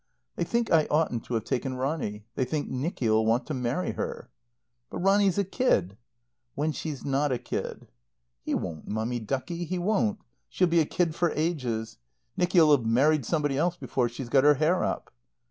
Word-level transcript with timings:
"They 0.35 0.43
think 0.45 0.71
I 0.71 0.87
oughtn't 0.89 1.25
to 1.25 1.35
have 1.35 1.43
taken 1.43 1.75
Ronny. 1.75 2.25
They 2.33 2.43
think 2.43 2.67
Nicky'll 2.67 3.23
want 3.23 3.45
to 3.45 3.53
marry 3.53 3.91
her." 3.91 4.31
"But 4.89 4.97
Ronny's 4.97 5.37
a 5.37 5.43
kid" 5.43 5.95
"When 6.55 6.71
she's 6.71 7.05
not 7.05 7.31
a 7.31 7.37
kid." 7.37 7.87
"He 8.41 8.55
won't, 8.55 8.87
Mummy 8.87 9.19
ducky, 9.19 9.63
he 9.63 9.77
won't. 9.77 10.17
She'll 10.49 10.65
be 10.65 10.79
a 10.79 10.85
kid 10.87 11.13
for 11.13 11.29
ages. 11.35 11.99
Nicky'll 12.35 12.71
have 12.71 12.83
married 12.83 13.27
somebody 13.27 13.59
else 13.59 13.77
before 13.77 14.09
she's 14.09 14.27
got 14.29 14.43
her 14.43 14.55
hair 14.55 14.83
up." 14.83 15.13